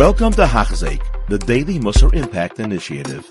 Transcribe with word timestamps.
Welcome 0.00 0.32
to 0.32 0.46
Hachzik, 0.46 1.02
the 1.28 1.36
Daily 1.36 1.78
Musar 1.78 2.14
Impact 2.14 2.58
Initiative. 2.58 3.28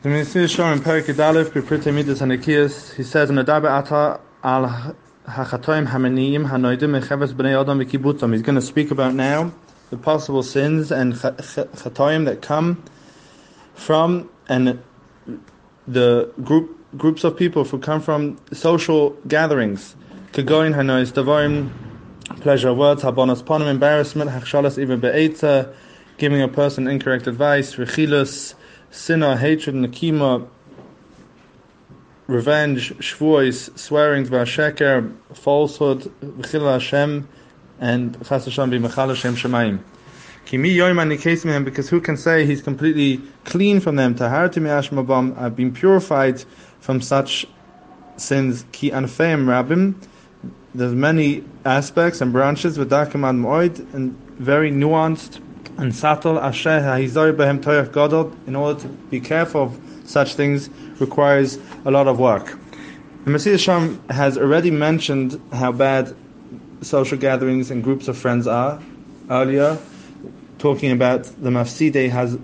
The 0.00 0.08
Messiah 0.08 0.48
Shor 0.48 0.72
in 0.72 0.78
Perik 0.78 1.04
Dalef, 1.14 1.50
B'Prite 1.50 1.92
Midas 1.92 2.22
Hanekiyas, 2.22 2.94
he 2.94 3.02
says, 3.02 3.28
in 3.28 3.36
Adabe 3.36 3.68
Ata 3.68 4.20
al 4.42 4.96
Hachatoim 5.28 5.86
Hameniyim 5.86 6.48
Hanoidim 6.48 6.98
Mecheves 6.98 7.34
B'nei 7.34 7.60
Adam 7.60 7.78
V'Kibbutzam. 7.78 8.32
He's 8.32 8.40
going 8.40 8.54
to 8.54 8.62
speak 8.62 8.90
about 8.90 9.12
now 9.12 9.52
the 9.90 9.98
possible 9.98 10.42
sins 10.42 10.90
and 10.90 11.12
Chatoim 11.12 12.24
that 12.24 12.40
come 12.40 12.82
from 13.74 14.30
and 14.48 14.82
the 15.86 16.32
group 16.42 16.74
groups 16.96 17.22
of 17.22 17.36
people 17.36 17.64
who 17.64 17.78
come 17.78 18.00
from 18.00 18.38
social 18.50 19.10
gatherings. 19.28 19.94
Kagoin 20.32 20.74
Hanois 20.74 21.12
Davarim, 21.12 21.70
pleasure 22.40 22.70
of 22.70 22.76
words, 22.76 23.02
Habonos 23.02 23.42
Ponim, 23.42 23.66
embarrassment, 23.68 24.30
Hachshalas 24.30 24.78
even 24.78 25.00
Be'etza, 25.00 25.74
giving 26.18 26.42
a 26.42 26.48
person 26.48 26.88
incorrect 26.88 27.26
advice, 27.26 27.76
Rechilus, 27.76 28.54
sinah, 28.90 29.36
hatred, 29.36 29.74
nakima, 29.74 30.46
revenge, 32.26 32.94
shvuos, 32.98 33.76
swearing, 33.78 34.26
sheker, 34.26 35.14
falsehood, 35.34 36.10
v'chil 36.22 36.72
Hashem, 36.72 37.28
and 37.80 38.14
chas 38.26 38.44
Hashem 38.46 38.70
b'mechal 38.70 39.08
Hashem 39.08 39.36
shemayim. 39.36 39.80
Kimi 40.46 40.74
yoyman 40.74 41.14
nikesim 41.14 41.64
because 41.64 41.88
who 41.88 42.00
can 42.00 42.16
say 42.16 42.44
he's 42.44 42.62
completely 42.62 43.20
clean 43.44 43.80
from 43.80 43.96
them? 43.96 44.14
Taharati 44.14 44.62
mi'ashmabam, 44.62 45.38
I've 45.38 45.56
been 45.56 45.72
purified 45.72 46.44
from 46.80 47.00
such 47.00 47.46
sins. 48.16 48.64
Ki 48.72 48.90
anfeim 48.90 49.46
rabim, 49.46 49.94
there's 50.74 50.94
many 50.94 51.44
aspects 51.64 52.20
and 52.20 52.32
branches 52.32 52.76
with 52.76 52.90
dakamad 52.90 53.38
moed 53.38 53.78
and 53.94 54.16
very 54.38 54.70
nuanced 54.72 55.40
and 55.78 55.94
subtle 55.94 56.38
asher 56.38 56.80
ha'izor 56.80 57.32
behem 57.32 57.60
toyach 57.60 57.92
gadol 57.92 58.32
in 58.46 58.56
order 58.56 58.80
to 58.80 58.88
be 58.88 59.20
careful 59.20 59.62
of 59.62 59.80
such 60.04 60.34
things 60.34 60.68
requires 61.00 61.58
a 61.84 61.90
lot 61.90 62.06
of 62.06 62.18
work. 62.18 62.58
The 63.24 63.30
Messiah 63.30 63.58
Sham 63.58 64.02
has 64.10 64.36
already 64.36 64.70
mentioned 64.70 65.40
how 65.52 65.72
bad 65.72 66.14
social 66.82 67.16
gatherings 67.16 67.70
and 67.70 67.82
groups 67.82 68.08
of 68.08 68.18
friends 68.18 68.46
are 68.46 68.82
earlier, 69.30 69.78
talking 70.58 70.92
about 70.92 71.24
the 71.24 71.50
mafside 71.50 72.10
has 72.10 72.38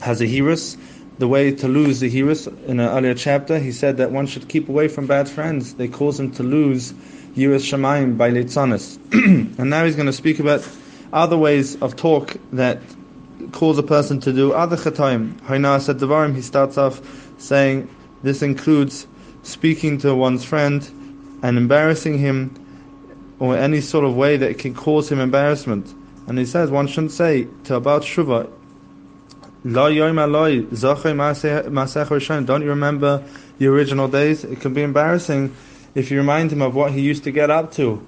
has 0.00 0.20
a 0.20 0.26
hirus, 0.26 0.76
the 1.18 1.26
way 1.26 1.50
to 1.50 1.68
lose 1.68 2.00
the 2.00 2.10
hirus. 2.10 2.46
In 2.66 2.78
an 2.80 2.88
earlier 2.88 3.14
chapter, 3.14 3.58
he 3.58 3.72
said 3.72 3.96
that 3.96 4.12
one 4.12 4.26
should 4.26 4.48
keep 4.48 4.68
away 4.68 4.88
from 4.88 5.06
bad 5.06 5.28
friends. 5.28 5.74
They 5.74 5.88
cause 5.88 6.20
him 6.20 6.30
to 6.32 6.42
lose 6.42 6.94
yiras 7.36 7.70
shamayim 7.70 8.16
by 8.16 8.30
litzanis. 8.30 8.98
and 9.58 9.70
now 9.70 9.84
he's 9.84 9.94
going 9.94 10.06
to 10.06 10.12
speak 10.12 10.40
about 10.40 10.66
other 11.12 11.36
ways 11.36 11.76
of 11.82 11.94
talk 11.94 12.36
that 12.52 12.80
cause 13.52 13.78
a 13.78 13.82
person 13.82 14.18
to 14.20 14.32
do 14.32 14.52
other 14.52 14.76
chataim. 14.76 15.34
Haina 15.42 15.80
said 15.80 15.98
Devarim, 15.98 16.34
he 16.34 16.42
starts 16.42 16.78
off 16.78 17.00
saying 17.38 17.88
this 18.22 18.42
includes 18.42 19.06
speaking 19.42 19.98
to 19.98 20.14
one's 20.14 20.44
friend 20.44 20.82
and 21.42 21.58
embarrassing 21.58 22.18
him 22.18 22.54
or 23.38 23.56
any 23.56 23.80
sort 23.80 24.04
of 24.04 24.16
way 24.16 24.36
that 24.38 24.58
can 24.58 24.74
cause 24.74 25.12
him 25.12 25.20
embarrassment. 25.20 25.94
And 26.26 26.38
he 26.38 26.46
says 26.46 26.70
one 26.70 26.86
shouldn't 26.86 27.12
say 27.12 27.46
to 27.64 27.76
about 27.76 28.02
Shuva, 28.02 28.50
don't 29.72 29.94
you 29.94 30.04
remember 32.68 33.24
the 33.58 33.66
original 33.66 34.08
days? 34.08 34.44
It 34.44 34.60
can 34.60 34.74
be 34.74 34.82
embarrassing 34.82 35.56
if 35.96 36.12
you 36.12 36.18
remind 36.18 36.52
him 36.52 36.62
of 36.62 36.76
what 36.76 36.92
he 36.92 37.00
used 37.00 37.24
to 37.24 37.32
get 37.32 37.50
up 37.50 37.72
to 37.72 38.06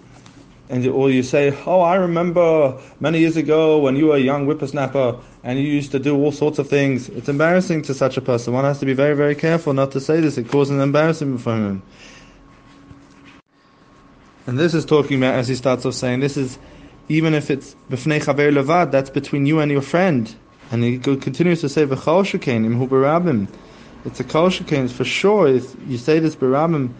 and 0.70 0.86
or 0.86 1.10
you 1.10 1.22
say, 1.22 1.56
"Oh, 1.66 1.80
I 1.80 1.94
remember 1.94 2.76
many 3.00 3.20
years 3.20 3.36
ago 3.36 3.78
when 3.78 3.96
you 3.96 4.06
were 4.08 4.16
a 4.16 4.20
young 4.20 4.44
whippersnapper 4.44 5.16
and 5.42 5.58
you 5.58 5.66
used 5.66 5.92
to 5.92 5.98
do 5.98 6.16
all 6.16 6.32
sorts 6.32 6.58
of 6.58 6.68
things." 6.68 7.08
It's 7.08 7.28
embarrassing 7.28 7.82
to 7.82 7.94
such 7.94 8.16
a 8.16 8.20
person. 8.20 8.52
One 8.52 8.64
has 8.64 8.78
to 8.80 8.86
be 8.86 8.92
very, 8.92 9.16
very 9.16 9.34
careful 9.34 9.72
not 9.72 9.92
to 9.92 10.00
say 10.00 10.20
this. 10.20 10.36
It 10.36 10.48
causes 10.48 10.74
an 10.74 10.80
embarrassment 10.80 11.40
for 11.40 11.54
him. 11.54 11.82
And 14.46 14.58
this 14.58 14.74
is 14.74 14.84
talking 14.84 15.18
about, 15.18 15.34
as 15.34 15.48
he 15.48 15.54
starts 15.54 15.84
off 15.84 15.94
saying, 15.94 16.20
this 16.20 16.36
is 16.36 16.58
even 17.08 17.34
if 17.34 17.50
it's 17.50 17.74
b'fnei 17.90 18.20
chaver 18.22 18.52
levad, 18.52 18.90
that's 18.90 19.10
between 19.10 19.46
you 19.46 19.60
and 19.60 19.70
your 19.70 19.82
friend. 19.82 20.34
And 20.70 20.84
he 20.84 20.98
continues 20.98 21.62
to 21.62 21.70
say, 21.70 21.86
"V'chol 21.86 22.24
shekenim 22.24 22.86
barabim." 22.88 23.48
It's 24.04 24.20
a 24.20 24.24
kol 24.24 24.50
for 24.50 25.04
sure. 25.04 25.48
If 25.48 25.74
you 25.88 25.96
say 25.96 26.18
this 26.18 26.36
barabim, 26.36 26.90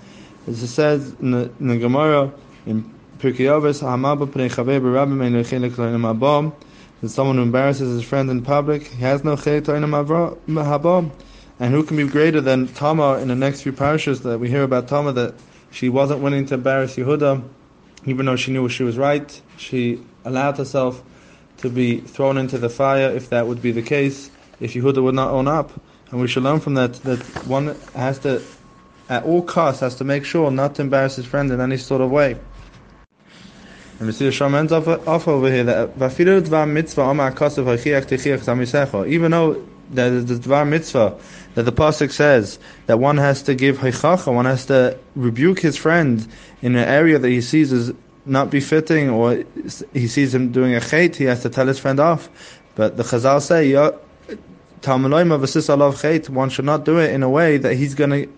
as 0.48 0.62
it 0.62 0.69
says 0.69 1.14
in 1.20 1.31
the, 1.32 1.50
in 1.60 1.69
the 1.69 1.78
Gemara 1.78 2.32
in 2.66 2.82
that 7.00 7.09
someone 7.09 7.36
who 7.36 7.42
embarrasses 7.42 7.94
his 7.94 8.03
friend 8.09 8.31
in 8.31 8.42
public, 8.42 8.86
he 8.86 9.03
has 9.03 9.25
no 9.25 9.36
habam. 9.36 11.10
And 11.60 11.75
who 11.75 11.82
can 11.82 11.97
be 11.97 12.06
greater 12.06 12.41
than 12.41 12.69
Tamar 12.69 13.19
in 13.19 13.28
the 13.28 13.34
next 13.34 13.62
few 13.62 13.72
parashas 13.72 14.22
that 14.22 14.38
we 14.38 14.48
hear 14.48 14.62
about 14.62 14.86
Tamar 14.86 15.12
that 15.12 15.34
she 15.70 15.88
wasn't 15.88 16.20
willing 16.20 16.47
to 16.47 16.54
embarrass 16.54 16.94
Yehuda, 16.97 17.42
even 18.06 18.26
though 18.26 18.36
she 18.36 18.53
knew 18.53 18.69
she 18.69 18.84
was 18.84 18.97
right. 18.97 19.41
She 19.56 20.00
allowed 20.25 20.59
herself 20.59 21.03
to 21.59 21.69
be 21.69 22.00
thrown 22.00 22.38
into 22.38 22.59
the 22.59 22.69
fire 22.69 23.10
if 23.10 23.30
that 23.30 23.48
would 23.48 23.60
be 23.60 23.72
the 23.72 23.82
case, 23.82 24.30
if 24.60 24.75
Yehuda 24.75 25.03
would 25.03 25.16
not 25.16 25.32
own 25.32 25.48
up. 25.48 25.72
And 26.10 26.20
we 26.20 26.28
should 26.28 26.44
learn 26.44 26.60
from 26.60 26.75
that 26.75 26.94
that 27.04 27.19
one 27.44 27.80
has 27.94 28.20
to, 28.20 28.42
at 29.08 29.24
all 29.24 29.42
costs, 29.42 29.80
has 29.80 29.94
to 29.96 30.04
make 30.04 30.24
sure 30.24 30.50
not 30.50 30.74
to 30.76 30.82
embarrass 30.82 31.16
his 31.16 31.26
friend 31.26 31.50
in 31.50 31.60
any 31.60 31.76
sort 31.76 32.00
of 32.00 32.10
way. 32.10 32.36
And 33.98 34.06
we 34.06 34.12
see 34.12 34.26
the 34.26 34.30
Shom 34.30 34.54
ends 34.54 34.70
off, 34.70 34.86
off 35.08 35.26
over 35.26 35.50
here 35.50 35.64
that. 35.64 35.96
Even 39.08 39.30
though 39.30 39.66
that 39.91 40.12
is 40.12 40.26
the 40.26 40.34
Dvar 40.34 40.68
Mitzvah 40.68 41.18
that 41.54 41.62
the 41.62 41.72
pasuk 41.72 42.12
says 42.12 42.58
that 42.86 43.00
one 43.00 43.16
has 43.16 43.42
to 43.42 43.54
give 43.54 43.78
Heichacha, 43.78 44.32
one 44.32 44.44
has 44.44 44.66
to 44.66 44.97
rebuke 45.16 45.58
his 45.58 45.76
friend 45.76 46.28
in 46.62 46.76
an 46.76 46.88
area 46.88 47.18
that 47.18 47.28
he 47.28 47.41
sees 47.41 47.72
as 47.72 47.92
not 48.24 48.50
befitting, 48.50 49.08
or 49.08 49.42
he 49.92 50.06
sees 50.06 50.34
him 50.34 50.52
doing 50.52 50.74
a 50.74 50.80
chait, 50.80 51.16
he 51.16 51.24
has 51.24 51.42
to 51.42 51.48
tell 51.48 51.66
his 51.66 51.78
friend 51.78 51.98
off. 51.98 52.28
But 52.74 52.97
the 52.97 53.02
Chazal 53.02 53.41
say, 53.41 53.74
one 56.28 56.50
should 56.50 56.64
not 56.64 56.84
do 56.84 56.98
it 56.98 57.10
in 57.10 57.22
a 57.22 57.30
way 57.30 57.56
that 57.56 57.74
he's 57.74 57.94
going 57.94 58.10
to 58.10 58.28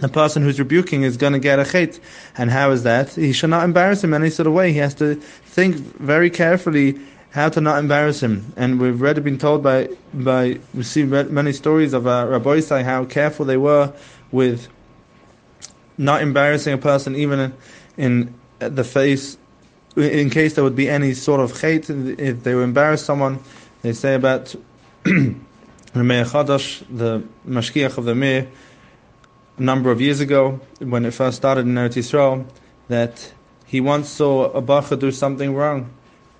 the 0.00 0.08
person 0.08 0.42
who's 0.42 0.58
rebuking 0.58 1.02
is 1.02 1.16
going 1.16 1.32
to 1.32 1.38
get 1.38 1.58
a 1.58 1.62
chait. 1.62 2.00
And 2.36 2.50
how 2.50 2.70
is 2.70 2.82
that? 2.84 3.10
He 3.10 3.32
should 3.32 3.50
not 3.50 3.64
embarrass 3.64 4.02
him 4.02 4.14
in 4.14 4.22
any 4.22 4.30
sort 4.30 4.46
of 4.46 4.52
way. 4.52 4.72
He 4.72 4.78
has 4.78 4.94
to 4.96 5.14
think 5.14 5.76
very 5.76 6.30
carefully 6.30 6.98
how 7.30 7.48
to 7.48 7.60
not 7.60 7.78
embarrass 7.78 8.22
him. 8.22 8.52
And 8.56 8.80
we've 8.80 9.00
already 9.00 9.20
been 9.20 9.38
told 9.38 9.62
by, 9.62 9.88
by 10.12 10.58
we 10.74 10.82
see 10.82 11.04
many 11.04 11.52
stories 11.52 11.92
of 11.92 12.06
uh, 12.06 12.26
Rabbi 12.28 12.58
Isai 12.58 12.82
how 12.82 13.04
careful 13.04 13.44
they 13.46 13.56
were 13.56 13.92
with 14.32 14.68
not 15.96 16.22
embarrassing 16.22 16.72
a 16.72 16.78
person 16.78 17.14
even 17.14 17.38
in, 17.38 17.54
in 17.96 18.74
the 18.74 18.84
face, 18.84 19.36
in 19.96 20.30
case 20.30 20.54
there 20.54 20.64
would 20.64 20.76
be 20.76 20.88
any 20.88 21.14
sort 21.14 21.40
of 21.40 21.52
chait. 21.52 21.88
If 22.18 22.42
they 22.42 22.54
would 22.54 22.64
embarrass 22.64 23.04
someone, 23.04 23.38
they 23.82 23.92
say 23.92 24.14
about 24.14 24.54
the 25.04 25.34
Mir 25.94 26.24
Chadash, 26.24 26.84
the 26.90 27.22
Mashgiach 27.46 27.98
of 27.98 28.04
the 28.04 28.14
Mir, 28.14 28.48
a 29.60 29.62
number 29.62 29.90
of 29.90 30.00
years 30.00 30.20
ago 30.20 30.58
when 30.78 31.04
it 31.04 31.12
first 31.12 31.36
started 31.36 31.66
in 31.66 31.74
Eretz 31.74 31.94
Yisrael 31.94 32.46
that 32.88 33.30
he 33.66 33.78
once 33.78 34.08
saw 34.08 34.50
a 34.52 34.62
bacha 34.62 34.96
do 34.96 35.12
something 35.12 35.54
wrong, 35.54 35.90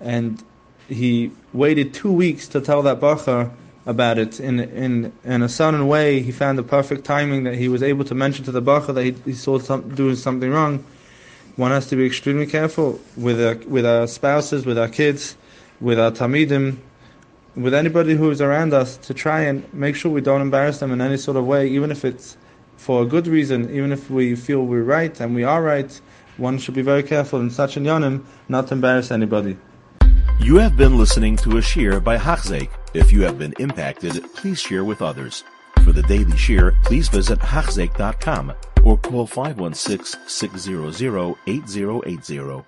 and 0.01 0.43
he 0.89 1.31
waited 1.53 1.93
two 1.93 2.11
weeks 2.11 2.47
to 2.47 2.59
tell 2.59 2.81
that 2.81 2.99
bacha 2.99 3.51
about 3.85 4.17
it. 4.17 4.39
In 4.39 4.59
in 4.59 5.13
in 5.23 5.43
a 5.43 5.49
sudden 5.49 5.87
way, 5.87 6.21
he 6.21 6.31
found 6.31 6.57
the 6.57 6.63
perfect 6.63 7.05
timing 7.05 7.43
that 7.43 7.53
he 7.53 7.69
was 7.69 7.83
able 7.83 8.03
to 8.05 8.15
mention 8.15 8.43
to 8.45 8.51
the 8.51 8.61
bacha 8.61 8.91
that 8.91 9.03
he, 9.03 9.11
he 9.23 9.33
saw 9.33 9.59
some, 9.59 9.93
doing 9.93 10.15
something 10.15 10.49
wrong. 10.49 10.83
One 11.57 11.69
has 11.69 11.85
to 11.87 11.95
be 11.95 12.05
extremely 12.07 12.47
careful 12.47 12.99
with 13.15 13.39
our, 13.39 13.55
with 13.67 13.85
our 13.85 14.07
spouses, 14.07 14.65
with 14.65 14.79
our 14.79 14.89
kids, 14.89 15.35
with 15.79 15.99
our 15.99 16.11
tamidim, 16.11 16.77
with 17.55 17.75
anybody 17.75 18.15
who 18.15 18.31
is 18.31 18.41
around 18.41 18.73
us 18.73 18.97
to 18.97 19.13
try 19.13 19.41
and 19.41 19.71
make 19.73 19.95
sure 19.95 20.11
we 20.11 20.21
don't 20.21 20.41
embarrass 20.41 20.79
them 20.79 20.91
in 20.91 21.01
any 21.01 21.17
sort 21.17 21.37
of 21.37 21.45
way, 21.45 21.67
even 21.67 21.91
if 21.91 22.03
it's 22.03 22.35
for 22.81 23.03
a 23.03 23.05
good 23.05 23.27
reason, 23.27 23.69
even 23.69 23.91
if 23.91 24.09
we 24.09 24.35
feel 24.35 24.65
we're 24.65 24.81
right 24.81 25.19
and 25.21 25.35
we 25.35 25.43
are 25.43 25.61
right, 25.61 26.01
one 26.37 26.57
should 26.57 26.73
be 26.73 26.81
very 26.81 27.03
careful 27.03 27.39
in 27.39 27.51
such 27.51 27.77
an 27.77 27.85
yonim 27.85 28.25
not 28.49 28.67
to 28.67 28.73
embarrass 28.73 29.11
anybody. 29.11 29.55
You 30.39 30.55
have 30.55 30.75
been 30.77 30.97
listening 30.97 31.37
to 31.37 31.57
a 31.57 31.61
shear 31.61 31.99
by 31.99 32.17
Hachzeik. 32.17 32.71
If 32.95 33.11
you 33.11 33.21
have 33.21 33.37
been 33.37 33.53
impacted, 33.59 34.23
please 34.33 34.59
share 34.59 34.83
with 34.83 35.03
others. 35.03 35.43
For 35.83 35.91
the 35.91 36.01
daily 36.01 36.35
shear, 36.35 36.75
please 36.83 37.07
visit 37.07 37.37
Hachzeik.com 37.37 38.53
or 38.83 38.97
call 38.97 39.27
516 39.27 40.19
600 40.27 41.35
8080. 41.45 42.65